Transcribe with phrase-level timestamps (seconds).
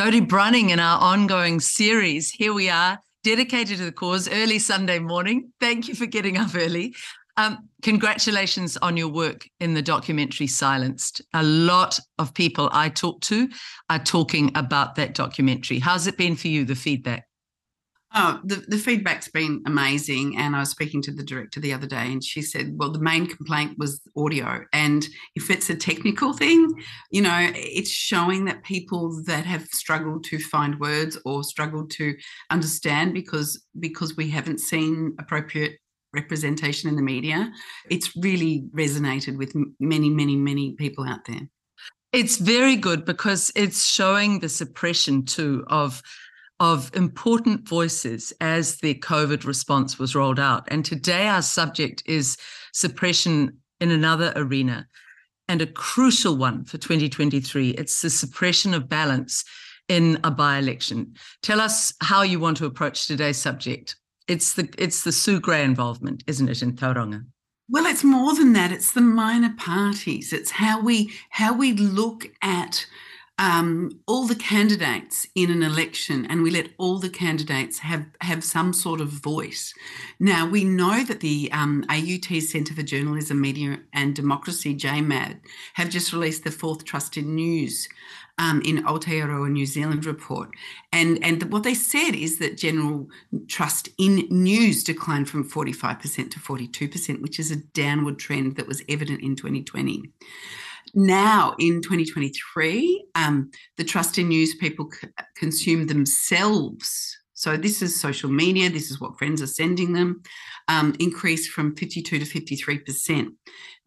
[0.00, 2.30] Jodie Bruning in our ongoing series.
[2.30, 5.52] Here we are, dedicated to the cause, early Sunday morning.
[5.60, 6.94] Thank you for getting up early.
[7.36, 11.20] Um, congratulations on your work in the documentary Silenced.
[11.34, 13.50] A lot of people I talk to
[13.90, 15.80] are talking about that documentary.
[15.80, 17.26] How's it been for you, the feedback?
[18.12, 20.36] Oh, the, the feedback's been amazing.
[20.36, 22.98] And I was speaking to the director the other day, and she said, Well, the
[22.98, 24.64] main complaint was audio.
[24.72, 26.72] And if it's a technical thing,
[27.10, 32.16] you know, it's showing that people that have struggled to find words or struggled to
[32.50, 35.78] understand because because we haven't seen appropriate
[36.12, 37.52] representation in the media,
[37.88, 41.42] it's really resonated with many, many, many people out there.
[42.12, 46.02] It's very good because it's showing the suppression too of
[46.60, 50.64] of important voices as the COVID response was rolled out.
[50.68, 52.36] And today, our subject is
[52.72, 54.86] suppression in another arena
[55.48, 57.70] and a crucial one for 2023.
[57.70, 59.42] It's the suppression of balance
[59.88, 61.14] in a by election.
[61.42, 63.96] Tell us how you want to approach today's subject.
[64.28, 67.24] It's the it's the Sue Grey involvement, isn't it, in Tauranga?
[67.68, 68.70] Well, it's more than that.
[68.70, 70.32] It's the minor parties.
[70.32, 72.86] It's how we how we look at
[73.40, 78.44] um, all the candidates in an election and we let all the candidates have, have
[78.44, 79.72] some sort of voice.
[80.20, 85.40] Now, we know that the um, AUT Centre for Journalism, Media and Democracy, JMAD,
[85.72, 87.88] have just released the fourth Trusted News
[88.36, 90.50] um, in Aotearoa New Zealand report.
[90.92, 93.08] And, and what they said is that general
[93.48, 98.82] trust in news declined from 45% to 42%, which is a downward trend that was
[98.86, 100.12] evident in 2020
[100.94, 107.16] now in 2023, um, the trust in news people c- consume themselves.
[107.40, 108.68] So this is social media.
[108.68, 110.22] This is what friends are sending them.
[110.68, 113.28] Um, increased from 52 to 53%.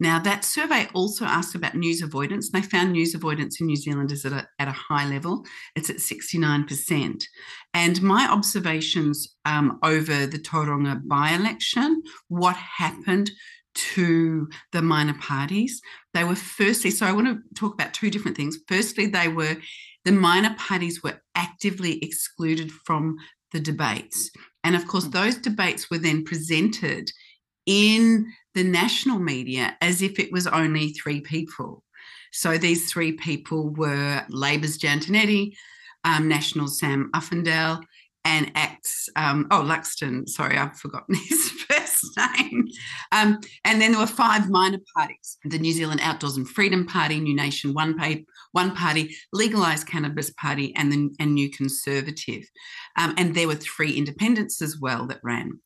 [0.00, 2.50] Now, that survey also asked about news avoidance.
[2.50, 5.46] They found news avoidance in New Zealand is at a, at a high level.
[5.76, 7.22] It's at 69%.
[7.74, 13.30] And my observations um, over the Tauranga by election, what happened
[13.74, 15.80] to the minor parties.
[16.12, 18.58] They were firstly, so I want to talk about two different things.
[18.68, 19.56] Firstly, they were
[20.04, 23.16] the minor parties were actively excluded from
[23.52, 24.30] the debates.
[24.62, 25.12] And of course, mm.
[25.12, 27.10] those debates were then presented
[27.66, 31.82] in the national media as if it was only three people.
[32.32, 35.54] So these three people were Labour's Jan Tinetti,
[36.04, 37.82] um, National Sam Uffindell,
[38.24, 41.50] and acts, um, oh, Luxton, sorry, I've forgotten his
[42.16, 42.68] name.
[43.12, 47.20] Um, and then there were five minor parties the New Zealand Outdoors and Freedom Party,
[47.20, 47.96] New Nation One,
[48.52, 52.44] One Party, Legalised Cannabis Party, and the and New Conservative.
[52.96, 55.60] Um, and there were three independents as well that ran.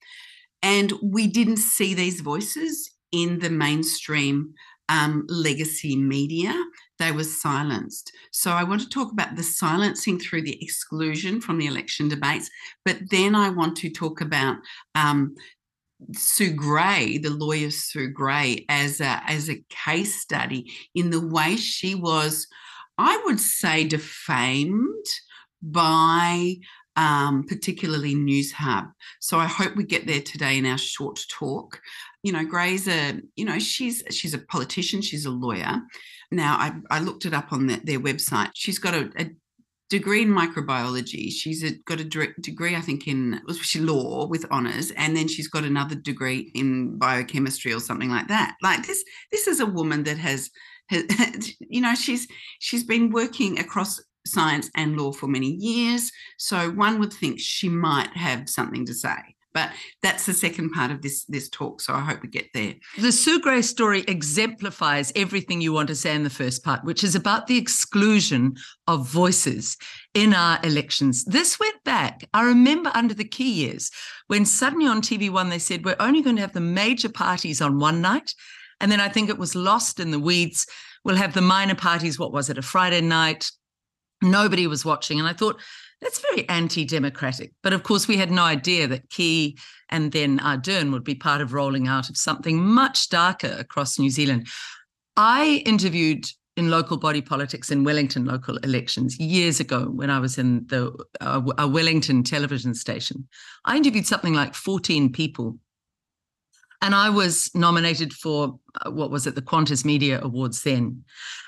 [0.62, 4.54] And we didn't see these voices in the mainstream
[4.88, 6.54] um, legacy media
[6.98, 8.12] they were silenced.
[8.32, 12.50] So I want to talk about the silencing through the exclusion from the election debates,
[12.84, 14.56] but then I want to talk about
[14.94, 15.34] um,
[16.12, 21.56] Sue Grey, the lawyer Sue Grey, as a, as a case study in the way
[21.56, 22.46] she was,
[22.96, 25.06] I would say, defamed
[25.62, 26.56] by
[26.96, 28.90] um, particularly Newshub.
[29.20, 31.80] So I hope we get there today in our short talk.
[32.24, 35.80] You know, Grey's a, you know, she's she's a politician, she's a lawyer.
[36.32, 38.50] Now I, I looked it up on the, their website.
[38.54, 39.30] She's got a, a
[39.90, 41.30] degree in microbiology.
[41.32, 45.48] She's a, got a degree, I think, in she law with honors, and then she's
[45.48, 48.56] got another degree in biochemistry or something like that.
[48.62, 50.50] Like this, this is a woman that has,
[50.88, 51.04] has
[51.60, 52.26] you know, she's
[52.58, 56.10] she's been working across science and law for many years.
[56.38, 59.16] So one would think she might have something to say.
[59.58, 61.80] But that's the second part of this this talk.
[61.80, 62.74] So I hope we get there.
[62.96, 67.02] The Sue Grey story exemplifies everything you want to say in the first part, which
[67.02, 68.54] is about the exclusion
[68.86, 69.76] of voices
[70.14, 71.24] in our elections.
[71.24, 72.28] This went back.
[72.32, 73.90] I remember under the key years
[74.28, 77.80] when suddenly on TV1 they said we're only going to have the major parties on
[77.80, 78.32] one night.
[78.80, 80.66] And then I think it was lost in the weeds.
[81.04, 83.50] We'll have the minor parties, what was it, a Friday night,
[84.22, 85.18] Nobody was watching.
[85.18, 85.60] And I thought,
[86.00, 87.52] that's very anti democratic.
[87.62, 89.58] But of course, we had no idea that Key
[89.88, 94.10] and then Ardern would be part of rolling out of something much darker across New
[94.10, 94.46] Zealand.
[95.16, 100.38] I interviewed in local body politics in Wellington local elections years ago when I was
[100.38, 103.28] in the uh, a Wellington television station.
[103.64, 105.58] I interviewed something like 14 people.
[106.80, 111.04] And I was nominated for uh, what was it, the Qantas Media Awards then.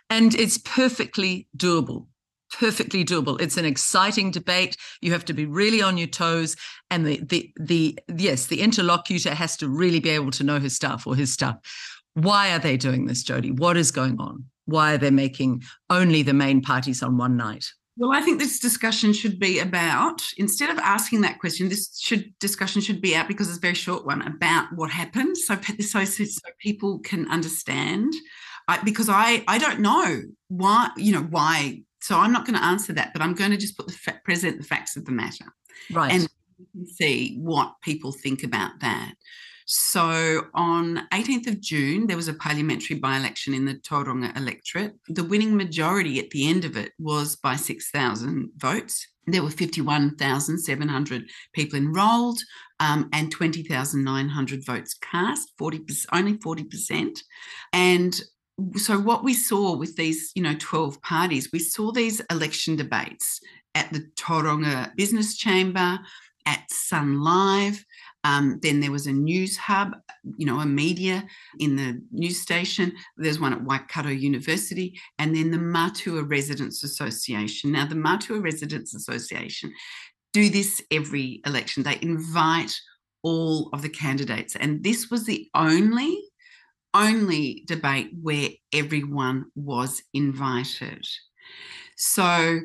[0.09, 2.07] And it's perfectly doable
[2.51, 3.41] perfectly doable.
[3.41, 4.77] It's an exciting debate.
[5.01, 6.57] You have to be really on your toes,
[6.91, 10.77] and the the the yes, the interlocutor has to really be able to know his
[10.77, 11.57] stuff or his stuff.
[12.15, 13.57] Why are they doing this, Jodie?
[13.57, 14.45] What is going on?
[14.67, 17.67] Why are they making only the main parties on one night?
[17.97, 22.33] Well, I think this discussion should be about instead of asking that question, this should
[22.39, 26.05] discussion should be out because it's a very short one about what happened, so so,
[26.05, 28.13] so people can understand.
[28.69, 32.65] I, because I I don't know why you know why, so I'm not going to
[32.65, 35.13] answer that, but I'm going to just put the fa- present the facts of the
[35.13, 35.47] matter,
[35.93, 36.29] right, and
[36.87, 39.15] see what people think about that.
[39.73, 44.95] So on 18th of June, there was a parliamentary by election in the Tauranga electorate.
[45.09, 49.07] The winning majority at the end of it was by 6,000 votes.
[49.29, 52.41] There were 51,700 people enrolled
[52.81, 57.19] um, and 20,900 votes cast, 40%, only 40%.
[57.73, 58.21] And
[58.77, 63.41] so what we saw with these, you know, 12 parties, we saw these election debates
[63.75, 65.99] at the Tauranga Business Chamber,
[66.47, 67.85] at Sun Live,
[68.25, 69.93] um, then there was a Newshub,
[70.37, 71.27] you know, a media
[71.59, 72.93] in the news station.
[73.17, 77.73] There's one at Waikato University, and then the Matua Residents Association.
[77.73, 79.73] Now, the Matua Residents Association
[80.33, 81.83] do this every election.
[81.83, 82.79] They invite
[83.23, 86.30] all of the candidates, and this was the only
[86.95, 91.07] only debate where everyone was invited.
[91.97, 92.61] So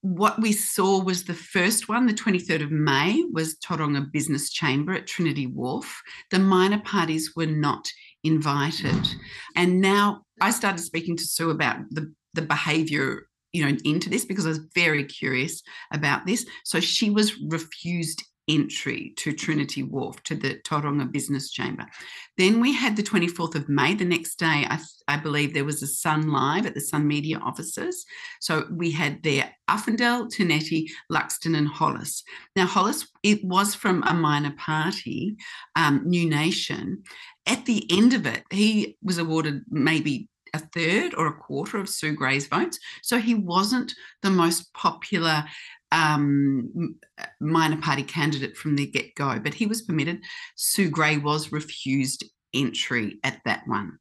[0.00, 4.94] what we saw was the first one, the 23rd of May, was Tauranga Business Chamber
[4.94, 6.00] at Trinity Wharf.
[6.30, 7.88] The minor parties were not
[8.24, 9.08] invited.
[9.56, 14.24] And now I started speaking to Sue about the, the behaviour you know into this
[14.24, 16.46] because I was very curious about this.
[16.64, 21.86] So she was refused entry to Trinity Wharf, to the Tauranga Business Chamber.
[22.36, 23.94] Then we had the 24th of May.
[23.94, 27.38] The next day, I, I believe there was a Sun Live at the Sun Media
[27.38, 28.04] offices.
[28.40, 32.22] So we had there Uffindell, Tinetti, Luxton, and Hollis.
[32.56, 35.36] Now, Hollis, it was from a minor party,
[35.76, 37.02] um, New Nation.
[37.46, 41.88] At the end of it, he was awarded maybe a third or a quarter of
[41.88, 42.78] Sue Grey's votes.
[43.02, 45.44] So he wasn't the most popular
[45.92, 50.22] um, uh, minor party candidate from the get go, but he was permitted.
[50.56, 52.24] Sue Grey was refused
[52.54, 53.98] entry at that one.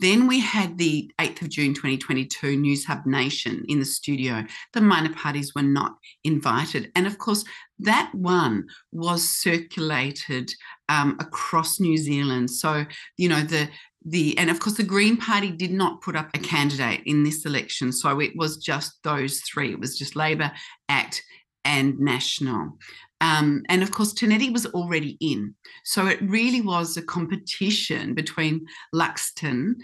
[0.00, 4.44] Then we had the 8th of June 2022 Newshub Nation in the studio.
[4.72, 6.92] The minor parties were not invited.
[6.94, 7.44] And of course,
[7.80, 10.52] that one was circulated
[10.88, 12.50] um, across New Zealand.
[12.50, 12.86] So,
[13.16, 13.68] you know, the
[14.10, 17.44] the and of course the Green Party did not put up a candidate in this
[17.44, 19.72] election, so it was just those three.
[19.72, 20.50] It was just Labor,
[20.88, 21.22] ACT,
[21.64, 22.78] and National.
[23.20, 25.54] Um, and of course, Tinetti was already in.
[25.84, 29.74] So it really was a competition between Luxton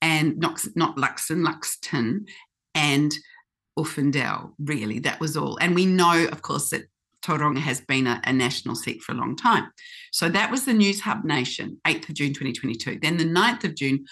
[0.00, 2.28] and not, not Luxon, Luxton
[2.74, 3.12] and
[3.78, 5.00] Uffindell, really.
[5.00, 5.58] That was all.
[5.60, 6.84] And we know, of course, that
[7.24, 9.70] Tauranga has been a, a, national seat for a long time.
[10.12, 12.98] So that was the Newshub Nation, 8th of June 2022.
[13.00, 14.04] Then the 9th of June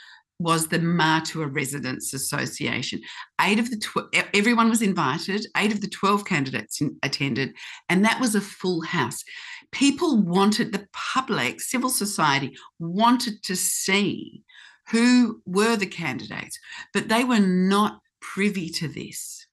[0.43, 3.01] was the Matua Residents Association.
[3.41, 5.47] Eight of the tw- everyone was invited.
[5.57, 7.55] Eight of the twelve candidates in, attended,
[7.89, 9.23] and that was a full house.
[9.71, 14.43] People wanted the public, civil society wanted to see
[14.91, 16.59] who were the candidates,
[16.93, 19.47] but they were not privy to this.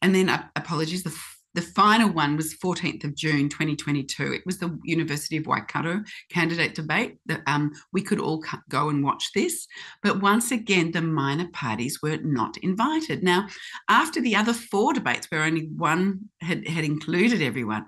[0.00, 1.18] And then, uh, apologies, the
[1.58, 4.32] the final one was 14th of June 2022.
[4.32, 7.18] It was the University of Waikato candidate debate.
[7.26, 9.66] That um, we could all go and watch this,
[10.00, 13.24] but once again, the minor parties were not invited.
[13.24, 13.48] Now,
[13.88, 17.86] after the other four debates, where only one had, had included everyone,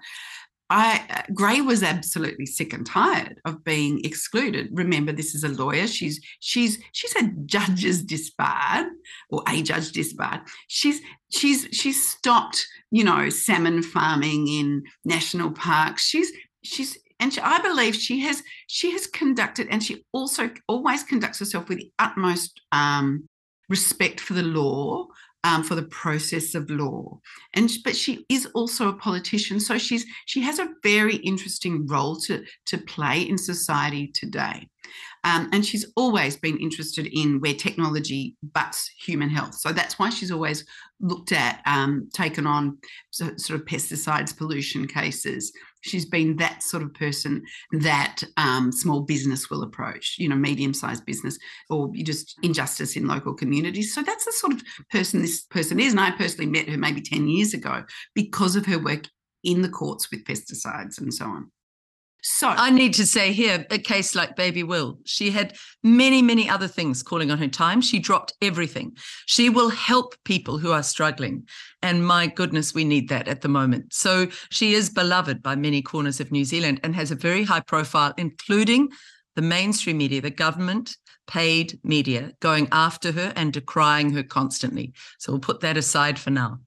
[0.71, 4.69] I uh, Grey was absolutely sick and tired of being excluded.
[4.73, 5.87] Remember, this is a lawyer.
[5.89, 8.87] She's she's she's a judge's disbarred
[9.31, 10.41] or a judge disbarred.
[10.69, 11.01] She's
[11.31, 16.05] she's she's stopped, you know, salmon farming in national parks.
[16.05, 16.33] She's
[16.63, 21.39] she's and she, I believe she has she has conducted and she also always conducts
[21.39, 23.29] herself with the utmost um,
[23.69, 25.07] respect for the law
[25.45, 27.19] um, for the process of law.
[27.55, 32.17] And but she is also a politician, so she's she has a very interesting role
[32.21, 34.69] to to play in society today.
[35.25, 39.55] Um, and she's always been interested in where technology butts human health.
[39.55, 40.65] So that's why she's always
[41.01, 42.79] looked at, um, taken on
[43.11, 45.53] sort of pesticides pollution cases.
[45.83, 47.43] She's been that sort of person
[47.73, 51.39] that um, small business will approach, you know, medium sized business
[51.71, 53.95] or just injustice in local communities.
[53.95, 55.93] So that's the sort of person this person is.
[55.93, 59.05] And I personally met her maybe 10 years ago because of her work
[59.43, 61.51] in the courts with pesticides and so on.
[62.23, 66.49] So I need to say here, a case like Baby Will, she had many, many
[66.49, 67.81] other things calling on her time.
[67.81, 68.97] She dropped everything.
[69.27, 71.47] She will help people who are struggling.
[71.83, 73.93] And my goodness, we need that at the moment.
[73.95, 77.61] So she is beloved by many corners of New Zealand and has a very high
[77.61, 78.91] profile, including
[79.37, 80.97] the mainstream media, the government,
[81.27, 84.93] paid media going after her and decrying her constantly.
[85.19, 86.59] So we'll put that aside for now.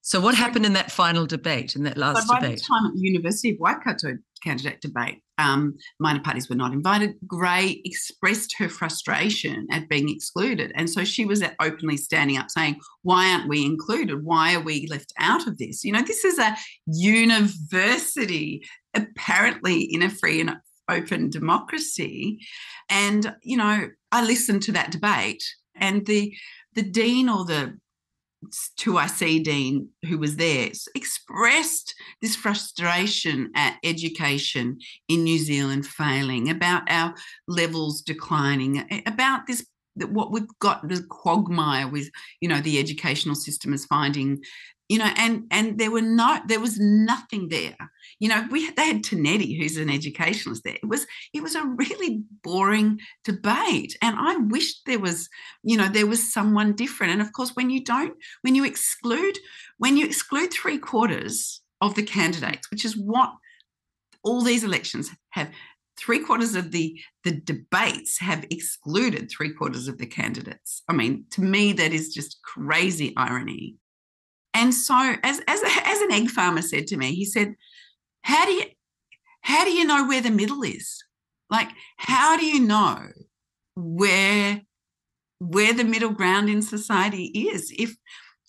[0.00, 2.58] So what happened in that final debate, in that last by debate?
[2.58, 7.14] the time at the University of Waikato candidate debate, um, minor parties were not invited.
[7.26, 10.72] Grey expressed her frustration at being excluded.
[10.74, 14.24] And so she was openly standing up saying, Why aren't we included?
[14.24, 15.84] Why are we left out of this?
[15.84, 16.56] You know, this is a
[16.86, 18.62] university,
[18.94, 20.56] apparently in a free and
[20.88, 22.40] open democracy.
[22.88, 25.44] And, you know, I listened to that debate
[25.74, 26.34] and the
[26.74, 27.76] the dean or the
[28.78, 34.78] 2IC dean who was there expressed this frustration at education
[35.08, 37.14] in New Zealand failing, about our
[37.46, 39.66] levels declining, about this
[39.96, 44.42] what we've got the quagmire with you know the educational system is finding
[44.88, 47.76] you know and and there were no there was nothing there
[48.20, 50.78] you know we they had Tinetti who's an educationalist there.
[50.80, 55.28] It was it was a really boring debate and I wished there was
[55.62, 57.14] you know there was someone different.
[57.14, 59.38] And of course when you don't when you exclude
[59.78, 63.32] when you exclude three quarters of the candidates which is what
[64.22, 65.50] all these elections have
[65.98, 70.82] three quarters of the the debates have excluded three quarters of the candidates.
[70.88, 73.76] I mean to me that is just crazy irony.
[74.52, 77.54] And so, as as as an egg farmer said to me, he said,
[78.22, 78.66] "How do you
[79.42, 81.02] how do you know where the middle is?
[81.48, 83.08] Like, how do you know
[83.76, 84.62] where
[85.38, 87.96] where the middle ground in society is if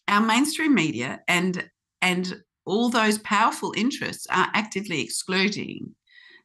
[0.08, 1.70] our mainstream media and
[2.02, 5.96] and all those powerful interests are actively excluding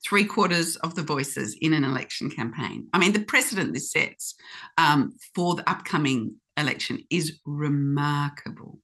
[0.04, 2.88] three quarters of the voices in an election campaign.
[2.92, 4.34] I mean, the precedent this sets
[4.78, 8.78] um, for the upcoming election is remarkable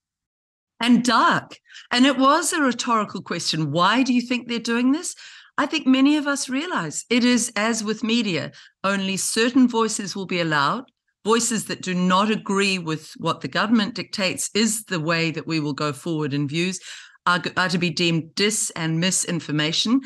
[0.83, 1.57] and dark.
[1.91, 3.71] And it was a rhetorical question.
[3.71, 5.15] Why do you think they're doing this?
[5.57, 10.27] I think many of us realize it is as with media, only certain voices will
[10.27, 10.85] be allowed.
[11.25, 15.61] Voices that do not agree with what the government dictates is the way that we
[15.61, 16.81] will go forward in views
[17.27, 20.01] are, are to be deemed dis and misinformation.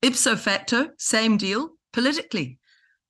[0.00, 2.58] Ipso facto, same deal politically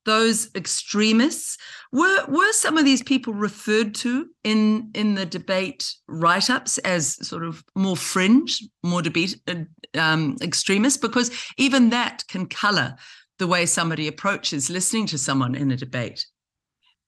[0.04, 1.58] those extremists.
[1.92, 7.44] Were were some of these people referred to in in the debate write-ups as sort
[7.44, 9.54] of more fringe more debate uh,
[9.98, 10.98] um, extremists?
[10.98, 12.96] Because even that can color
[13.38, 16.26] the way somebody approaches listening to someone in a debate.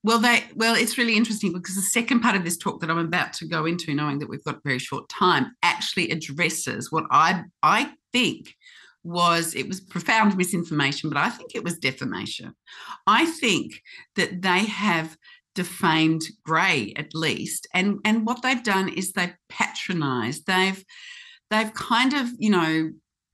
[0.03, 2.99] Well they well it's really interesting because the second part of this talk that i'm
[2.99, 7.41] about to go into knowing that we've got very short time actually addresses what i
[7.63, 8.53] i think
[9.05, 12.53] was it was profound misinformation, but I think it was defamation.
[13.07, 13.81] I think
[14.15, 15.17] that they have
[15.53, 20.45] defamed Grey at least, and and what they've done is they've patronised.
[20.47, 20.83] They've
[21.49, 22.91] they've kind of you know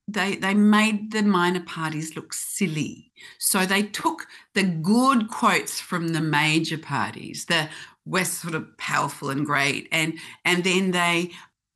[0.08, 3.12] they they made the minor parties look silly.
[3.38, 7.68] So they took the good quotes from the major parties, the
[8.04, 11.30] we're sort of powerful and great, and and then they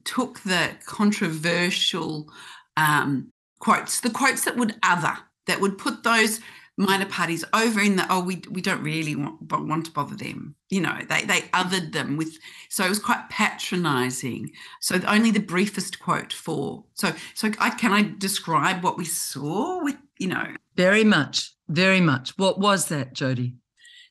[0.05, 2.33] took the controversial
[2.76, 6.41] um, quotes, the quotes that would other, that would put those
[6.77, 10.55] minor parties over in the oh we we don't really want, want to bother them.
[10.69, 14.51] You know they they othered them with so it was quite patronizing.
[14.81, 19.83] So only the briefest quote for so so I, can i describe what we saw
[19.83, 20.55] with you know?
[20.77, 22.37] Very much very much.
[22.39, 23.55] What was that jodie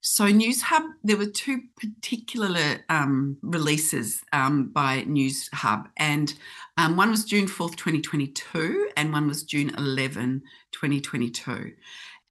[0.08, 6.32] so Newshub, there were two particular um, releases um, by Newshub, and
[6.78, 10.44] um, one was June 4th, 2022, and one was June 11,
[10.74, 11.72] 2022.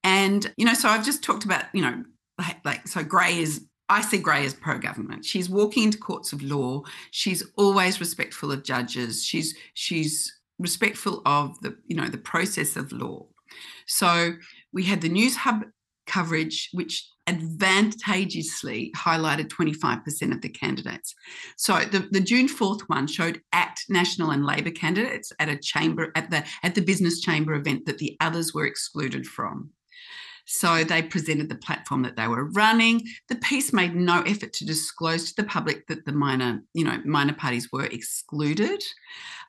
[0.04, 2.04] And, you know, so I've just talked about, you know,
[2.38, 5.24] like, like so Grey is I see Grey as pro government.
[5.24, 6.82] She's walking into courts of law.
[7.10, 9.24] She's always respectful of judges.
[9.24, 13.26] She's she's respectful of the you know the process of law.
[13.86, 14.34] So
[14.72, 15.64] we had the Newshub
[16.06, 21.14] coverage, which advantageously highlighted 25% of the candidates.
[21.56, 26.12] So the, the June 4th one showed ACT National and Labor candidates at a chamber
[26.14, 29.70] at the at the business chamber event that the others were excluded from.
[30.46, 33.02] So they presented the platform that they were running.
[33.28, 37.00] The piece made no effort to disclose to the public that the minor, you know,
[37.04, 38.84] minor parties were excluded.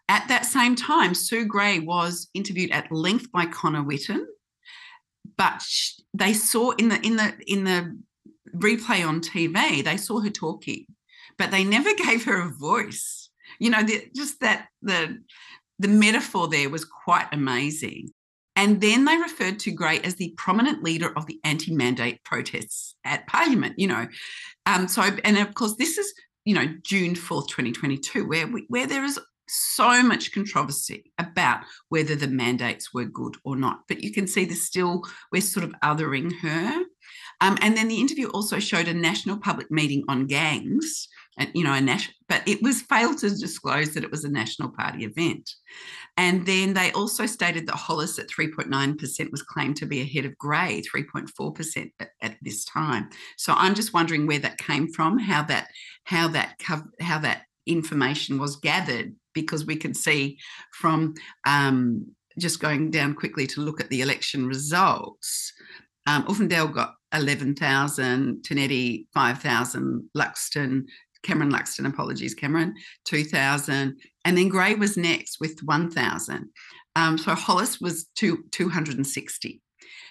[0.08, 4.26] At that same time, Sue Grey was interviewed at length by Connor Witten,
[5.38, 5.62] but
[6.14, 7.98] they saw in the in the in the
[8.56, 10.86] replay on TV, they saw her talking,
[11.38, 13.30] but they never gave her a voice.
[13.60, 15.20] You know, the, just that the
[15.80, 18.10] the metaphor there was quite amazing.
[18.58, 23.28] And then they referred to Grey as the prominent leader of the anti-mandate protests at
[23.28, 23.78] Parliament.
[23.78, 24.08] You know,
[24.66, 26.14] um, so and of course this is
[26.46, 31.12] you know June fourth, twenty twenty two, where we, where there is so much controversy
[31.18, 33.82] about whether the mandates were good or not.
[33.88, 36.84] But you can see there's still, we're sort of othering her.
[37.42, 41.64] Um, and then the interview also showed a national public meeting on gangs, and you
[41.64, 45.04] know, a national, but it was failed to disclose that it was a national party
[45.04, 45.50] event.
[46.18, 50.38] And then they also stated that Hollis at 3.9% was claimed to be ahead of
[50.38, 53.10] Grey, 3.4% at, at this time.
[53.38, 55.68] So I'm just wondering where that came from, how that
[56.06, 56.62] how that
[57.02, 60.40] how that information was gathered, because we can see
[60.74, 61.14] from
[61.46, 62.08] um,
[62.40, 65.54] just going down quickly to look at the election results.
[66.08, 70.86] Um, Uffindell got 11,000, Tinetti 5,000, Luxton
[71.26, 72.76] Cameron Luxton, apologies, Cameron,
[73.06, 74.00] 2000.
[74.24, 76.50] And then Grey was next with 1000.
[76.96, 79.62] Um, so Hollis was two, 260.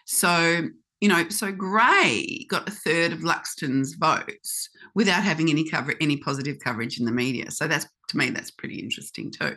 [0.06, 0.68] So,
[1.00, 6.16] you know, so Grey got a third of Luxton's votes without having any cover, any
[6.16, 7.50] positive coverage in the media.
[7.50, 9.56] So that's, to me, that's pretty interesting too.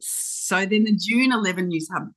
[0.00, 2.10] So then the June 11 Newshub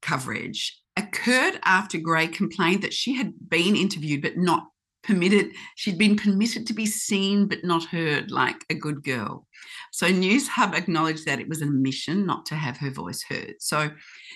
[0.00, 4.68] coverage occurred after Grey complained that she had been interviewed but not
[5.02, 9.46] permitted she'd been permitted to be seen but not heard like a good girl.
[9.90, 13.54] So Newshub acknowledged that it was a mission not to have her voice heard.
[13.58, 13.90] So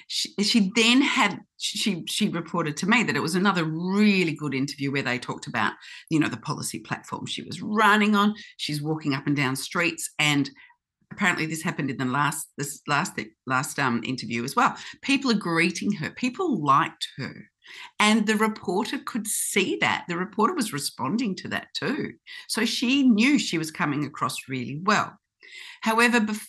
[0.09, 4.55] she, she then had she she reported to me that it was another really good
[4.55, 5.73] interview where they talked about
[6.11, 8.35] you know the policy platform she was running on.
[8.57, 10.51] She's walking up and down streets and
[11.13, 14.77] apparently this happened in the last this last last um interview as well.
[15.03, 16.11] People are greeting her.
[16.11, 17.47] People liked her
[17.99, 20.05] and the reporter could see that.
[20.09, 22.13] The reporter was responding to that too.
[22.49, 25.19] So she knew she was coming across really well.
[25.83, 26.49] However, bef-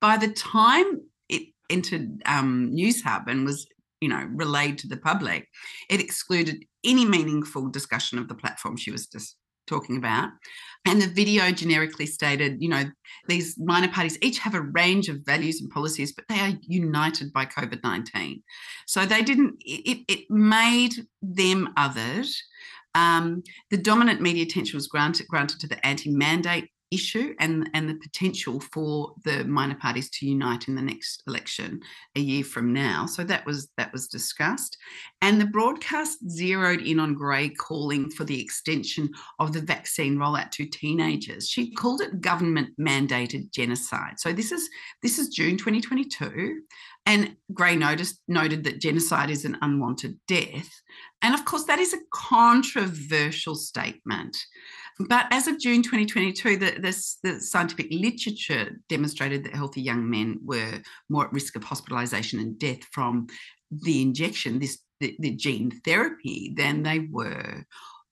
[0.00, 3.66] by the time it entered um, Newshub and was
[4.00, 5.48] you know relayed to the public,
[5.90, 10.30] it excluded any meaningful discussion of the platform she was just talking about.
[10.88, 12.84] And the video generically stated, you know,
[13.28, 17.30] these minor parties each have a range of values and policies, but they are united
[17.30, 18.42] by COVID 19.
[18.86, 22.34] So they didn't, it, it made them othered.
[22.94, 27.88] Um, the dominant media attention was granted, granted to the anti mandate issue and, and
[27.88, 31.80] the potential for the minor parties to unite in the next election
[32.16, 33.06] a year from now.
[33.06, 34.76] So that was that was discussed.
[35.20, 40.50] And the broadcast zeroed in on Grey calling for the extension of the vaccine rollout
[40.52, 41.48] to teenagers.
[41.48, 44.18] She called it government mandated genocide.
[44.18, 44.68] So this is
[45.02, 46.62] this is June 2022.
[47.06, 50.68] And Grey noticed, noted that genocide is an unwanted death.
[51.22, 54.36] And of course, that is a controversial statement.
[54.98, 60.40] But as of June 2022, the, this, the scientific literature demonstrated that healthy young men
[60.44, 63.28] were more at risk of hospitalisation and death from
[63.70, 67.64] the injection, this the, the gene therapy, than they were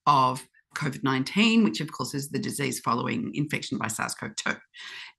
[0.07, 0.47] of
[0.77, 4.55] COVID 19, which of course is the disease following infection by SARS CoV 2.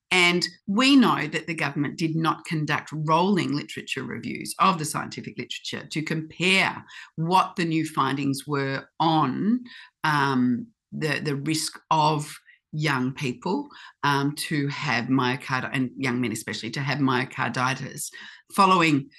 [0.09, 5.37] And we know that the government did not conduct rolling literature reviews of the scientific
[5.37, 6.85] literature to compare
[7.17, 9.65] what the new findings were on
[10.05, 12.33] um, the, the risk of
[12.71, 13.67] young people
[14.03, 18.09] um, to have myocarditis, and young men especially, to have myocarditis
[18.53, 19.09] following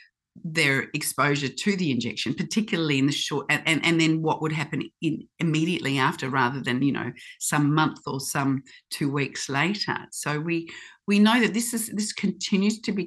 [0.44, 4.52] their exposure to the injection, particularly in the short, and, and, and then what would
[4.52, 9.96] happen in, immediately after, rather than you know some month or some two weeks later.
[10.12, 10.70] So we
[11.08, 13.06] we know that this is this continues to be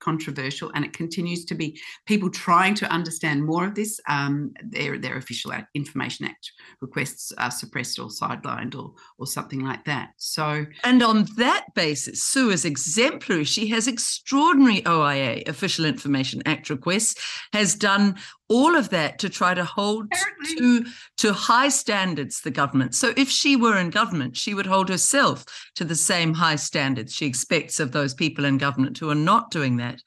[0.00, 4.00] controversial and it continues to be people trying to understand more of this.
[4.08, 9.84] Um, their, their official Information Act requests are suppressed or sidelined or, or something like
[9.84, 10.10] that.
[10.16, 13.44] So, and on that basis, Sue is exemplary.
[13.44, 17.14] She has extraordinary OIA, Official Information Act requests,
[17.52, 18.16] has done
[18.50, 20.56] all of that to try to hold Apparently.
[20.56, 20.86] to
[21.18, 22.94] to high standards the government.
[22.94, 25.44] So if she were in government she would hold herself
[25.76, 29.50] to the same high standards she expects of those people in government who are not
[29.50, 30.02] doing that.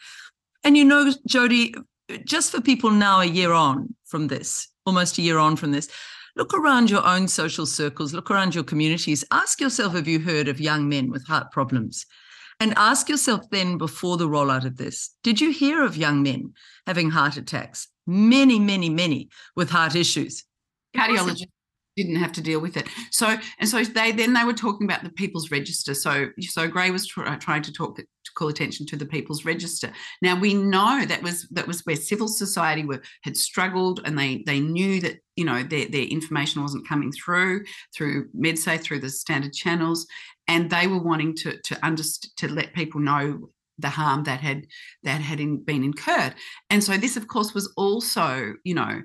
[0.64, 1.74] And you know jodie
[2.26, 5.90] just for people now a year on from this almost a year on from this
[6.36, 10.50] look around your own social circles look around your communities ask yourself have you heard
[10.50, 12.06] of young men with heart problems?
[12.60, 16.54] And ask yourself then before the rollout of this did you hear of young men
[16.86, 20.44] having heart attacks many, many, many with heart issues.
[20.96, 21.48] Cardiologists
[21.96, 22.88] didn't have to deal with it.
[23.12, 25.94] So and so they then they were talking about the People's Register.
[25.94, 29.46] So so Grey was try, uh, trying to talk to call attention to the People's
[29.46, 29.92] Register.
[30.22, 34.44] Now we know that was that was where civil society were had struggled, and they
[34.46, 37.64] they knew that you know their their information wasn't coming through
[37.96, 40.08] through MedSafe through the standard channels,
[40.48, 44.68] and they were wanting to to understand to let people know the harm that had
[45.04, 46.36] that had been incurred.
[46.70, 49.02] And so this of course was also you know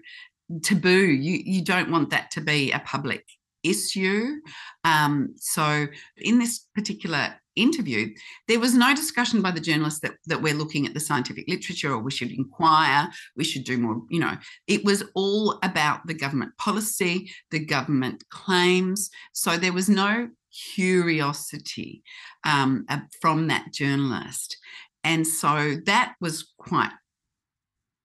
[0.62, 1.06] taboo.
[1.06, 3.24] You you don't want that to be a public
[3.62, 4.36] issue.
[4.84, 8.14] Um, so in this particular interview
[8.46, 11.92] there was no discussion by the journalists that, that we're looking at the scientific literature
[11.92, 16.14] or we should inquire, we should do more, you know, it was all about the
[16.14, 19.10] government policy, the government claims.
[19.32, 20.28] So there was no
[20.74, 22.02] curiosity
[22.44, 22.86] um,
[23.20, 24.56] from that journalist.
[25.04, 26.90] And so that was quite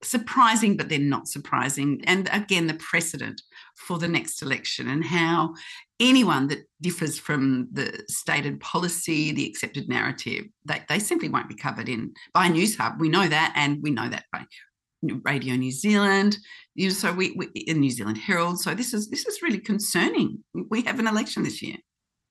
[0.04, 2.02] surprising, but then not surprising.
[2.06, 3.42] And again, the precedent
[3.76, 5.56] for the next election and how
[6.00, 11.56] anyone that differs from the stated policy, the accepted narrative, they, they simply won't be
[11.56, 13.00] covered in by Newshub.
[13.00, 14.46] We know that, and we know that by
[15.24, 16.38] Radio New Zealand.
[16.76, 18.60] You know, so we, we in New Zealand Herald.
[18.60, 20.44] So this is this is really concerning.
[20.54, 21.78] We have an election this year.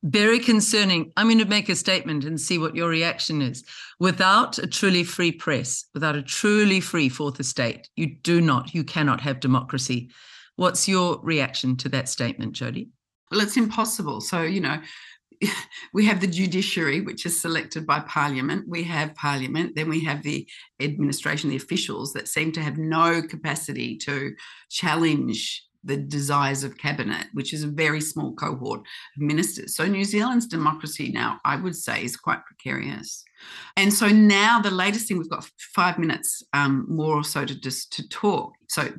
[0.02, 1.12] Very concerning.
[1.16, 3.64] I'm going to make a statement and see what your reaction is.
[4.00, 8.82] Without a truly free press, without a truly free fourth estate, you do not, you
[8.82, 10.10] cannot have democracy.
[10.56, 12.88] What's your reaction to that statement, Jodie?
[13.30, 14.20] Well, it's impossible.
[14.20, 14.80] So, you know,
[15.92, 18.68] we have the judiciary, which is selected by parliament.
[18.68, 19.76] We have parliament.
[19.76, 20.48] Then we have the
[20.80, 24.34] administration, the officials that seem to have no capacity to
[24.68, 29.74] challenge the desires of cabinet, which is a very small cohort of ministers.
[29.76, 33.24] So New Zealand's democracy now, I would say, is quite precarious.
[33.76, 37.58] And so now the latest thing, we've got five minutes um, more or so to
[37.58, 38.52] just to talk.
[38.68, 38.90] So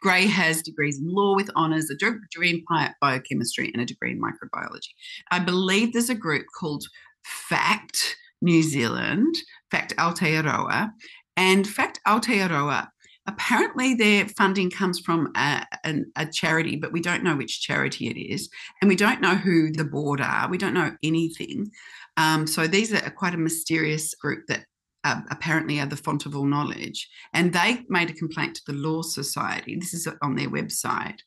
[0.00, 4.20] Grey has degrees in law with honours, a degree in biochemistry and a degree in
[4.20, 4.90] microbiology.
[5.30, 6.84] I believe there's a group called
[7.24, 9.34] FACT New Zealand,
[9.70, 10.90] FACT Aotearoa,
[11.36, 12.88] and FACT Aotearoa
[13.26, 18.08] apparently their funding comes from a, a, a, charity, but we don't know which charity
[18.08, 18.50] it is.
[18.80, 20.48] And we don't know who the board are.
[20.48, 21.70] We don't know anything.
[22.16, 24.66] Um, so these are quite a mysterious group that
[25.04, 27.08] uh, apparently are the font of all knowledge.
[27.32, 29.76] And they made a complaint to the Law Society.
[29.76, 31.18] This is on their website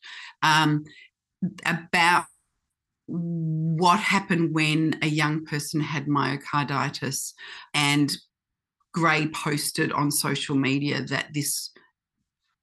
[0.43, 0.83] um,
[1.65, 2.25] about
[3.07, 7.33] what happened when a young person had myocarditis
[7.73, 8.15] and
[8.93, 11.69] Grey posted on social media that this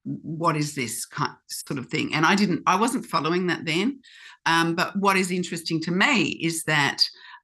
[0.05, 2.15] what is this kind sort of thing?
[2.15, 4.01] And i didn't i wasn't following that then.
[4.47, 7.03] Um, but what is interesting to me is that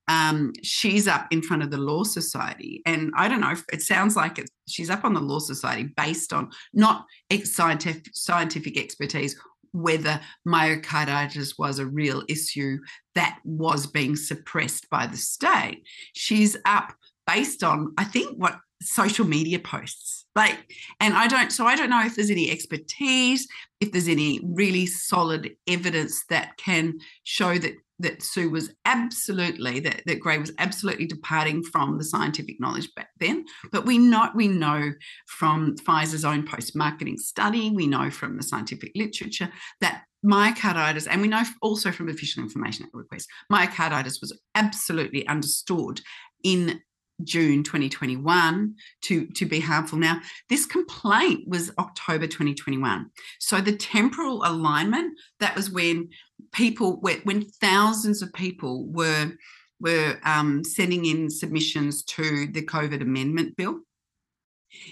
[0.09, 2.83] um, she's up in front of the law society.
[2.87, 5.89] And i don't know if it sounds like it, she's up on the law society
[5.97, 7.07] based on not
[7.45, 9.37] scientific, scientific expertise
[9.73, 12.77] whether myocarditis was a real issue
[13.15, 15.85] that was being suppressed by the state.
[16.13, 16.93] She's up
[17.27, 20.27] based on i think what social media posts.
[20.37, 23.49] Like and i don't so i don't know if there's any expertise
[23.81, 30.03] if there's any really solid evidence that can show that that sue was absolutely that,
[30.07, 33.45] that grey was absolutely departing from the scientific knowledge back then.
[33.71, 34.93] But we know we know
[35.27, 41.29] from pfizer's own post-marketing study we know from the scientific literature that myocarditis and we
[41.29, 46.01] know also from official information request myocarditis was absolutely understood
[46.43, 46.81] in
[47.25, 49.99] June 2021 to, to be harmful.
[49.99, 53.11] Now, this complaint was October 2021.
[53.39, 56.09] So the temporal alignment, that was when
[56.53, 59.33] people, when thousands of people were,
[59.81, 63.81] were um, sending in submissions to the COVID amendment bill.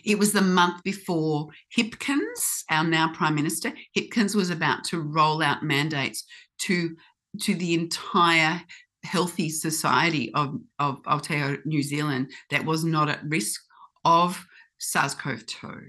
[0.05, 5.43] It was the month before Hipkins, our now Prime Minister, Hipkins was about to roll
[5.43, 6.25] out mandates
[6.61, 6.97] to,
[7.43, 8.61] to the entire
[9.09, 13.61] healthy society of, of Aotearoa New Zealand that was not at risk
[14.05, 14.47] of
[14.79, 15.89] SARS-CoV-2.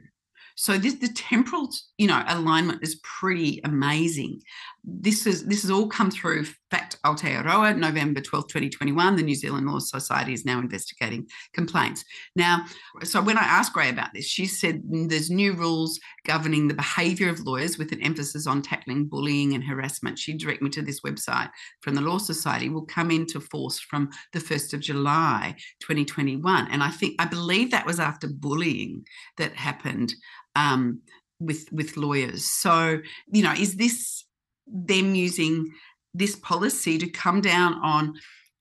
[0.55, 4.41] So this the temporal, you know, alignment is pretty amazing.
[4.84, 9.15] This is this has all come through Fact Aotearoa, November 12, 2021.
[9.15, 12.04] The New Zealand Law Society is now investigating complaints.
[12.36, 12.65] Now,
[13.04, 17.30] so when I asked Grey about this, she said there's new rules governing the behaviour
[17.30, 20.20] of lawyers with an emphasis on tackling bullying and harassment.
[20.20, 21.50] She directed me to this website
[21.82, 26.68] from the Law Society will come into force from the 1st of July 2021.
[26.72, 29.06] And I think I believe that was after bullying
[29.38, 30.13] that happened
[30.56, 31.02] um,
[31.39, 32.46] with with lawyers.
[32.46, 33.00] So
[33.32, 34.26] you know, is this
[34.71, 35.71] them using
[36.13, 38.13] this policy to come down on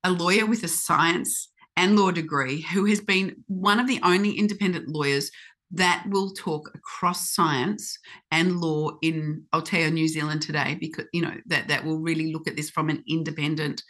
[0.05, 4.33] a lawyer with a science and law degree who has been one of the only
[4.33, 5.31] independent lawyers
[5.71, 7.99] that will talk across science
[8.31, 12.49] and law in Aotearoa, New Zealand today, because you know that that will really look
[12.49, 13.83] at this from an independent,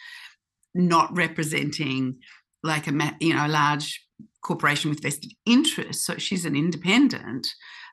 [0.75, 2.19] not representing
[2.65, 4.05] like a you know a large
[4.43, 6.05] corporation with vested interests.
[6.05, 7.47] So she's an independent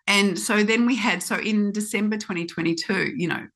[0.07, 3.47] and so then we had, so in December 2022, you know,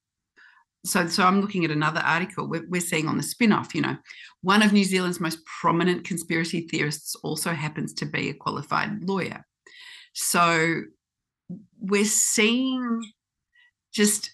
[0.85, 3.81] so, so I'm looking at another article we're, we're seeing on the spin off, you
[3.81, 3.97] know,
[4.41, 9.45] one of New Zealand's most prominent conspiracy theorists also happens to be a qualified lawyer.
[10.13, 10.81] So
[11.79, 13.01] we're seeing
[13.93, 14.31] just,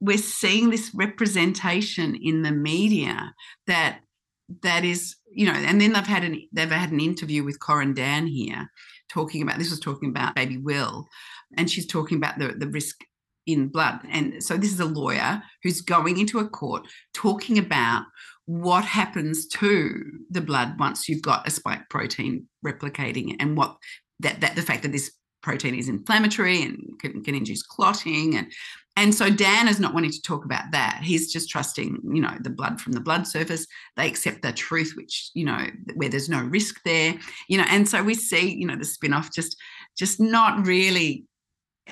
[0.00, 3.34] we're seeing this representation in the media
[3.66, 4.00] that
[4.62, 7.94] that is, you know, and then they've had an they've had an interview with Corin
[7.94, 8.70] Dann here,
[9.08, 11.06] talking about this was talking about baby Will,
[11.56, 12.96] and she's talking about the the risk
[13.48, 14.00] in blood.
[14.10, 18.04] And so this is a lawyer who's going into a court talking about
[18.44, 23.76] what happens to the blood once you've got a spike protein replicating and what
[24.20, 25.10] that, that the fact that this
[25.42, 28.52] protein is inflammatory and can, can induce clotting and
[28.96, 31.02] and so Dann is not wanting to talk about that.
[31.04, 33.64] He's just trusting, you know, the blood from the blood surface.
[33.96, 37.14] They accept the truth, which, you know, where there's no risk there,
[37.48, 39.56] you know, and so we see, you know, the spin-off just
[39.96, 41.26] just not really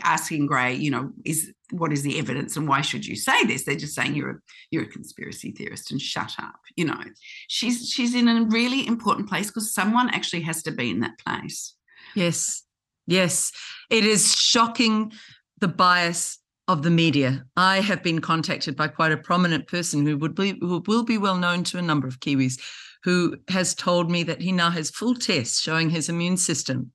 [0.03, 3.65] asking Grey, you know, is what is the evidence and why should you say this?
[3.65, 4.39] They're just saying you're a
[4.71, 6.61] you're a conspiracy theorist and shut up.
[6.77, 7.01] You know,
[7.49, 11.19] she's she's in a really important place because someone actually has to be in that
[11.19, 11.75] place.
[12.15, 12.63] Yes.
[13.07, 13.53] Yes.
[13.91, 15.13] It is shocking
[15.61, 17.45] the bias of the media.
[17.57, 21.19] I have been contacted by quite a prominent person who would be who will be
[21.19, 22.61] well known to a number of Kiwis,
[23.05, 26.93] who has told me that he now has full tests showing his immune system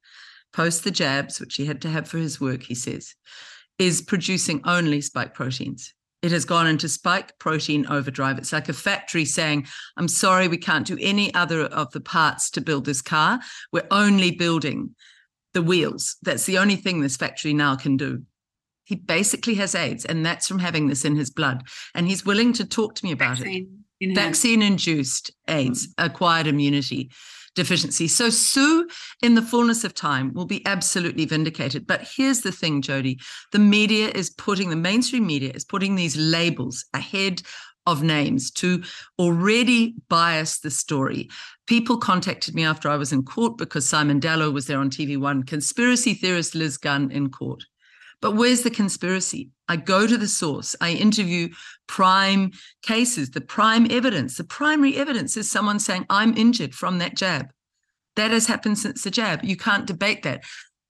[0.53, 3.15] post the jabs, which he had to have for his work, he says,
[3.79, 5.93] is producing only spike proteins.
[6.21, 8.37] It has gone into spike protein overdrive.
[8.37, 9.65] It's like a factory saying,
[9.97, 13.39] I'm sorry, we can't do any other of the parts to build this car.
[13.71, 14.95] We're only building
[15.53, 16.17] the wheels.
[16.21, 18.23] That's the only thing this factory now can do.
[18.83, 21.63] He basically has AIDS, and that's from having this in his blood.
[21.95, 24.15] And he's willing to talk to me about Vaccine it.
[24.15, 27.11] Vaccine induced AIDS, acquired immunity
[27.55, 28.07] deficiency.
[28.07, 28.87] So Sue,
[29.21, 31.85] in the fullness of time, will be absolutely vindicated.
[31.85, 36.15] But here's the thing, Jodie the media is putting, the mainstream media is putting these
[36.15, 37.41] labels ahead
[37.87, 38.83] of names to
[39.17, 41.29] already bias the story.
[41.65, 45.47] People contacted me after I was in court because Simon Dallow was there on TV1,
[45.47, 47.63] conspiracy theorist Liz Gunn in court.
[48.21, 49.49] But where's the conspiracy?
[49.67, 50.75] I go to the source.
[50.79, 51.49] I interview
[51.87, 52.51] prime
[52.83, 54.37] cases, the prime evidence.
[54.37, 57.51] The primary evidence is someone saying, I'm injured from that jab.
[58.15, 59.43] That has happened since the jab.
[59.43, 60.43] You can't debate that.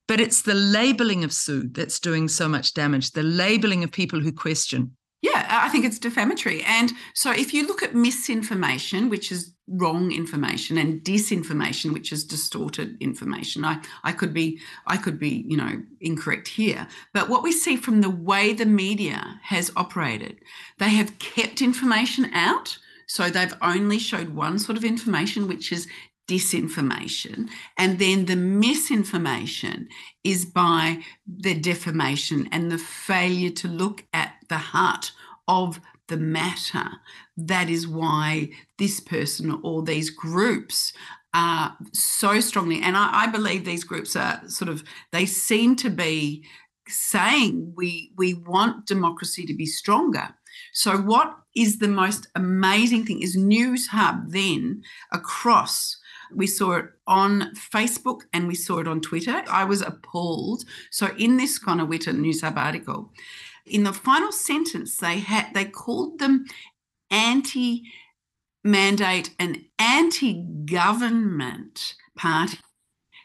[0.08, 4.20] But it's the labeling of Sue that's doing so much damage, the labeling of people
[4.20, 4.98] who question.
[5.22, 6.64] Yeah, I think it's defamatory.
[6.64, 12.24] And so if you look at misinformation, which is wrong information, and disinformation, which is
[12.24, 16.88] distorted information, I, I could be I could be, you know, incorrect here.
[17.14, 20.40] But what we see from the way the media has operated,
[20.80, 22.78] they have kept information out.
[23.06, 25.86] So they've only showed one sort of information, which is
[26.28, 27.50] disinformation.
[27.78, 29.90] And then the misinformation
[30.24, 35.12] is by the defamation and the failure to look at the heart
[35.48, 36.90] of the matter.
[37.38, 40.94] That is why this person or these groups
[41.34, 45.90] are so strongly, and I, I believe these groups are sort of, they seem to
[45.90, 46.44] be
[46.88, 50.36] saying we we want democracy to be stronger
[50.74, 55.98] so what is the most amazing thing is Newshub then across
[56.36, 59.44] we saw it on Facebook and we saw it on Twitter.
[59.50, 60.64] I was appalled.
[60.90, 63.14] So in this Connor Witter Newshub article,
[63.66, 66.46] in the final sentence, they had they called them
[67.10, 72.58] anti-mandate and anti-government party.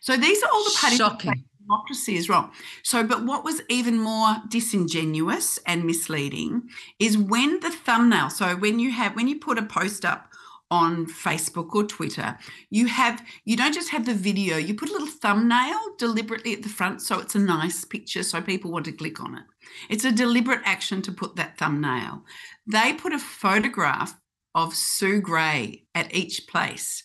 [0.00, 0.98] So these are all the parties.
[0.98, 1.44] Shocking.
[1.60, 2.52] Democracy is wrong.
[2.84, 6.68] So, but what was even more disingenuous and misleading
[7.00, 8.30] is when the thumbnail.
[8.30, 10.30] So, when you have when you put a post up
[10.70, 12.36] on Facebook or Twitter,
[12.70, 16.62] you have you don't just have the video, you put a little thumbnail deliberately at
[16.62, 19.44] the front so it's a nice picture so people want to click on it.
[19.88, 22.24] It's a deliberate action to put that thumbnail.
[22.66, 24.18] They put a photograph
[24.54, 27.02] of Sue Grey at each place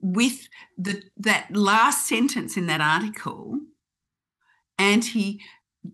[0.00, 3.60] with the that last sentence in that article
[4.78, 5.40] anti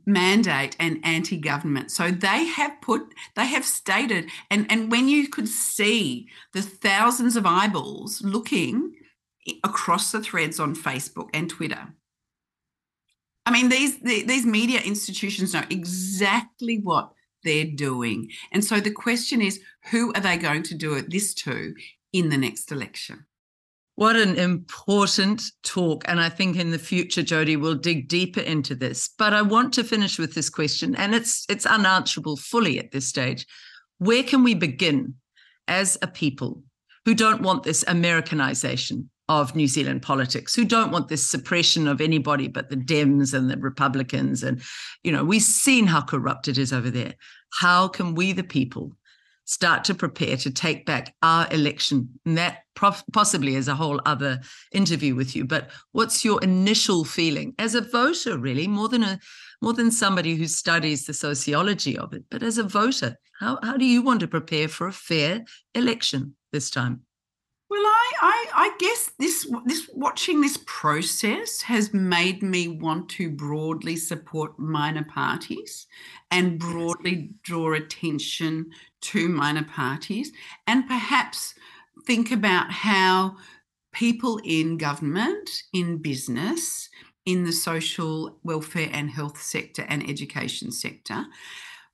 [0.05, 1.91] mandate and anti-government.
[1.91, 7.37] So they have put they have stated and and when you could see the thousands
[7.37, 8.95] of eyeballs looking
[9.65, 11.95] across the threads on facebook and twitter.
[13.47, 17.13] I mean these these media institutions know exactly what
[17.45, 18.31] they're doing.
[18.53, 21.75] And so the question is who are they going to do it this to
[22.13, 23.25] in the next election
[23.99, 26.05] what an important talk.
[26.07, 29.11] And I think in the future, Jodie, we'll dig deeper into this.
[29.19, 33.09] But I want to finish with this question, and it's it's unanswerable fully at this
[33.09, 33.45] stage.
[33.99, 35.15] Where can we begin
[35.67, 36.63] as a people
[37.07, 42.01] who don't want this Americanization of New Zealand politics, who don't want this suppression of
[42.01, 44.45] anybody but the Dems and the Republicans?
[44.45, 44.63] And,
[45.03, 47.15] you know, we've seen how corrupt it is over there.
[47.53, 48.93] How can we, the people,
[49.49, 52.11] start to prepare to take back our election.
[52.27, 54.41] And that prof- possibly is a whole other
[54.73, 55.47] interview with you.
[55.47, 59.19] But what's your initial feeling as a voter, really, more than a
[59.63, 63.77] more than somebody who studies the sociology of it, but as a voter, how, how
[63.77, 67.01] do you want to prepare for a fair election this time?
[67.71, 73.31] Well, I, I, I guess this this watching this process has made me want to
[73.31, 75.87] broadly support minor parties
[76.31, 78.71] and broadly draw attention
[79.03, 80.33] to minor parties
[80.67, 81.55] and perhaps
[82.07, 83.37] think about how
[83.93, 86.89] people in government, in business,
[87.27, 91.27] in the social welfare and health sector and education sector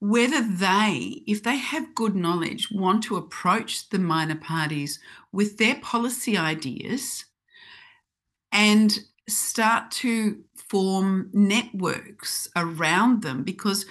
[0.05, 4.99] whether they, if they have good knowledge, want to approach the minor parties
[5.33, 7.25] with their policy ideas
[8.53, 13.87] and start to form networks around them because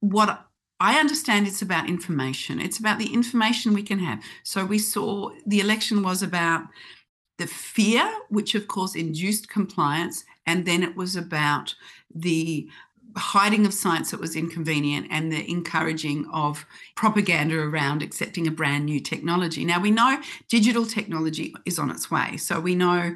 [0.00, 0.46] what
[0.80, 2.60] I understand it's about information.
[2.60, 4.22] It's about the information we can have.
[4.42, 6.64] So we saw the election was about
[7.38, 11.74] the fear, which of course induced compliance, and then it was about
[12.14, 12.68] the
[13.16, 18.86] hiding of science that was inconvenient and the encouraging of propaganda around accepting a brand
[18.86, 19.64] new technology.
[19.64, 22.36] Now we know digital technology is on its way.
[22.36, 23.14] So we know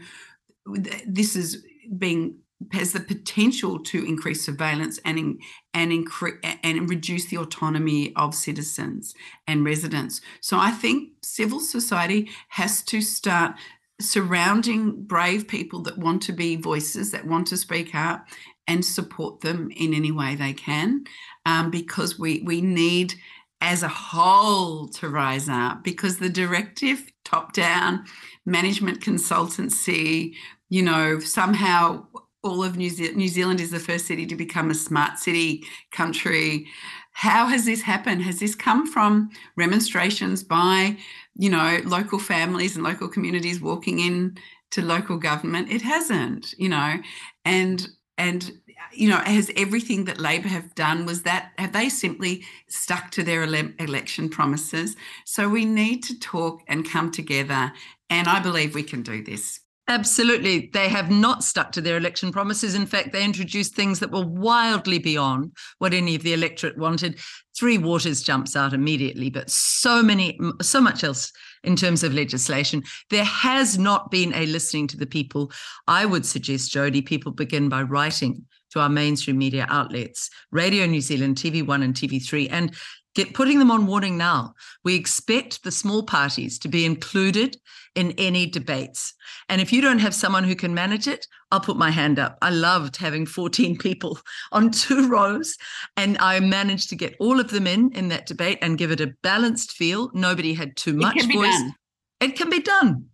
[1.06, 1.64] this is
[1.96, 2.38] being
[2.72, 5.38] has the potential to increase surveillance and in,
[5.74, 9.14] and incre- and reduce the autonomy of citizens
[9.46, 10.20] and residents.
[10.40, 13.54] So I think civil society has to start
[14.00, 18.26] surrounding brave people that want to be voices that want to speak up
[18.68, 21.04] and support them in any way they can
[21.46, 23.14] um, because we we need
[23.60, 28.04] as a whole to rise up because the directive top down
[28.46, 30.34] management consultancy
[30.68, 32.06] you know somehow
[32.42, 35.64] all of New, Ze- New Zealand is the first city to become a smart city
[35.90, 36.66] country.
[37.12, 38.22] How has this happened?
[38.22, 40.96] Has this come from remonstrations by
[41.34, 44.36] you know local families and local communities walking in
[44.70, 45.70] to local government?
[45.70, 46.98] It hasn't you know
[47.44, 48.52] and and
[48.92, 53.22] you know has everything that labor have done was that have they simply stuck to
[53.22, 57.72] their ele- election promises so we need to talk and come together
[58.10, 60.68] and i believe we can do this Absolutely.
[60.74, 62.74] They have not stuck to their election promises.
[62.74, 67.18] In fact, they introduced things that were wildly beyond what any of the electorate wanted.
[67.58, 71.32] Three Waters jumps out immediately, but so many, so much else
[71.64, 72.82] in terms of legislation.
[73.10, 75.52] There has not been a listening to the people.
[75.86, 81.00] I would suggest, Jodie, people begin by writing to our mainstream media outlets, Radio New
[81.00, 82.74] Zealand, TV1 and TV3, and
[83.18, 84.54] get putting them on warning now.
[84.84, 87.56] We expect the small parties to be included
[87.96, 89.12] in any debates.
[89.48, 92.38] And if you don't have someone who can manage it, I'll put my hand up.
[92.40, 94.20] I loved having 14 people
[94.52, 95.56] on two rows,
[95.96, 99.00] and I managed to get all of them in in that debate and give it
[99.00, 100.10] a balanced feel.
[100.14, 101.58] Nobody had too much voice.
[101.58, 101.74] Done.
[102.20, 103.06] It can be done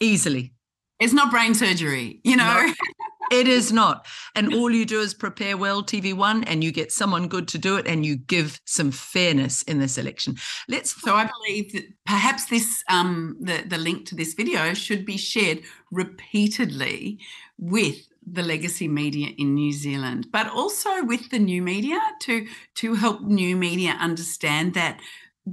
[0.00, 0.52] easily.
[0.98, 2.66] It's not brain surgery, you know.
[2.66, 2.74] No.
[3.32, 4.06] It is not.
[4.36, 7.76] And all you do is prepare well, TV1, and you get someone good to do
[7.76, 10.36] it, and you give some fairness in this election.
[10.68, 11.00] Let's.
[11.02, 15.16] So I believe that perhaps this, um, the the link to this video should be
[15.16, 17.18] shared repeatedly
[17.58, 22.94] with the legacy media in New Zealand, but also with the new media to to
[22.94, 25.00] help new media understand that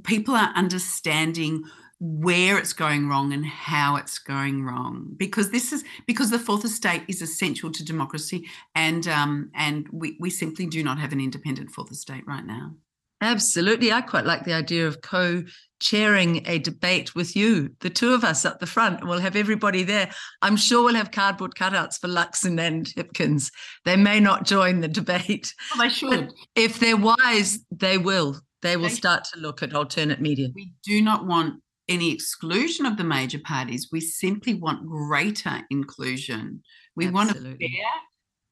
[0.04, 1.64] people are understanding
[2.06, 5.08] where it's going wrong and how it's going wrong.
[5.16, 10.18] Because this is because the fourth estate is essential to democracy and um, and we,
[10.20, 12.74] we simply do not have an independent fourth estate right now.
[13.22, 13.94] Absolutely.
[13.94, 18.44] I quite like the idea of co-chairing a debate with you the two of us
[18.44, 19.00] at the front.
[19.00, 20.10] And we'll have everybody there.
[20.42, 23.50] I'm sure we'll have cardboard cutouts for luxon and hipkins.
[23.86, 26.10] They may not join the debate well, they should.
[26.10, 28.42] but if they're wise they will.
[28.62, 30.48] They will start to look at alternate media.
[30.56, 33.90] We do not want any exclusion of the major parties.
[33.92, 36.64] We simply want greater inclusion.
[36.96, 37.50] We Absolutely.
[37.50, 37.90] want a fair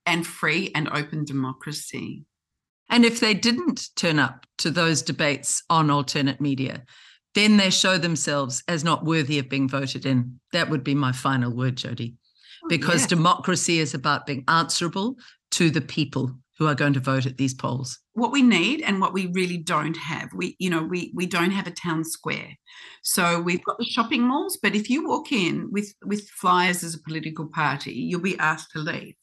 [0.06, 2.26] and free and open democracy.
[2.89, 6.84] And if they didn't turn up to those debates on alternate media,
[7.36, 10.39] then they show themselves as not worthy of being voted in.
[10.52, 12.15] That would be my final word, Jodie,
[12.63, 15.15] oh, because democracy is about being answerable
[15.52, 17.98] to the people who are going to vote at these polls.
[18.14, 21.52] What we need and what we really don't have we you know we we don't
[21.52, 22.58] have a town square.
[23.04, 26.96] So we've got the shopping malls but if you walk in with with flyers as
[26.96, 29.16] a political party you'll be asked to leave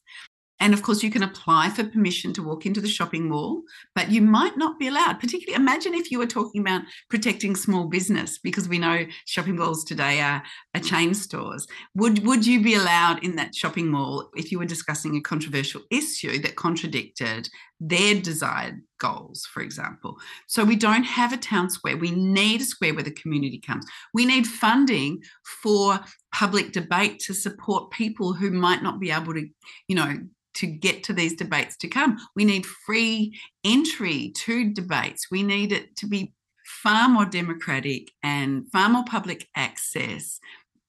[0.61, 3.63] and of course, you can apply for permission to walk into the shopping mall,
[3.94, 5.21] but you might not be allowed.
[5.21, 9.85] Particularly, imagine if you were talking about protecting small business, because we know shopping malls
[9.85, 10.42] today are,
[10.75, 11.67] are chain stores.
[11.94, 15.83] Would, would you be allowed in that shopping mall if you were discussing a controversial
[15.90, 17.48] issue that contradicted
[17.81, 20.18] their desired goals, for example?
[20.46, 21.96] So we don't have a town square.
[21.96, 23.87] We need a square where the community comes.
[24.12, 25.22] We need funding
[25.62, 26.00] for
[26.33, 29.46] public debate to support people who might not be able to,
[29.87, 30.18] you know,
[30.54, 32.18] to get to these debates to come.
[32.35, 35.29] We need free entry to debates.
[35.31, 36.35] We need it to be
[36.83, 40.40] far more democratic and far more public access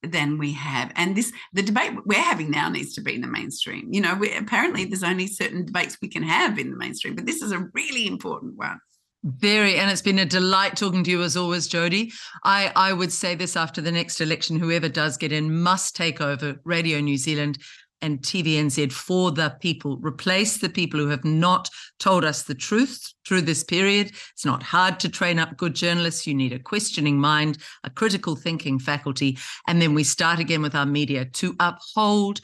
[0.02, 0.92] than we have.
[0.96, 3.92] And this the debate we're having now needs to be in the mainstream.
[3.92, 7.26] You know, we, apparently there's only certain debates we can have in the mainstream, but
[7.26, 8.78] this is a really important one.
[9.22, 12.10] Very, and it's been a delight talking to you as always, Jodie.
[12.42, 16.22] I, I would say this after the next election, whoever does get in must take
[16.22, 17.58] over Radio New Zealand
[18.02, 19.98] and TVNZ for the people.
[19.98, 24.12] Replace the people who have not told us the truth through this period.
[24.32, 26.26] It's not hard to train up good journalists.
[26.26, 29.38] You need a questioning mind, a critical thinking faculty.
[29.66, 32.40] And then we start again with our media to uphold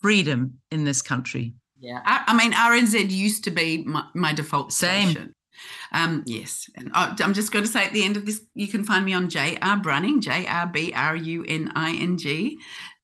[0.00, 1.54] freedom in this country.
[1.80, 5.10] Yeah, I, I mean, RNZ used to be my, my default Same.
[5.10, 5.34] station.
[5.92, 8.84] Um, yes, and I'm just going to say at the end of this, you can
[8.84, 12.58] find me on JR Bruning, J R B R U N I N G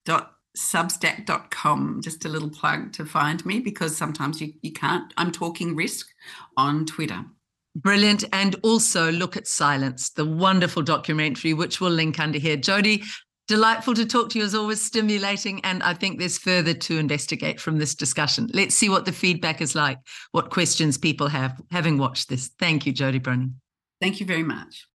[0.05, 5.31] dot substack.com just a little plug to find me because sometimes you, you can't i'm
[5.31, 6.09] talking risk
[6.57, 7.25] on twitter
[7.77, 8.25] Brilliant.
[8.33, 12.57] And also look at Silenced, the wonderful documentary, which we'll link under here.
[12.57, 13.05] Jodie,
[13.47, 15.61] delightful to talk to you as always, stimulating.
[15.65, 18.49] And I think there's further to investigate from this discussion.
[18.53, 19.99] Let's see what the feedback is like,
[20.33, 22.51] what questions people have having watched this.
[22.59, 23.53] Thank you, Jodie Bruning.
[24.01, 24.87] Thank you very much.